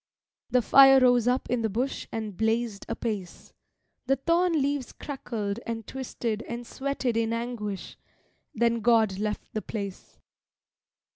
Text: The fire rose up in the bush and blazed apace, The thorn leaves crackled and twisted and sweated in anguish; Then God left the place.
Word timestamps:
The 0.49 0.63
fire 0.63 0.99
rose 0.99 1.27
up 1.27 1.47
in 1.47 1.61
the 1.61 1.69
bush 1.69 2.07
and 2.11 2.35
blazed 2.35 2.87
apace, 2.89 3.53
The 4.07 4.15
thorn 4.15 4.53
leaves 4.53 4.93
crackled 4.93 5.59
and 5.63 5.85
twisted 5.85 6.41
and 6.49 6.65
sweated 6.65 7.15
in 7.15 7.33
anguish; 7.33 7.97
Then 8.55 8.79
God 8.79 9.19
left 9.19 9.53
the 9.53 9.61
place. 9.61 10.19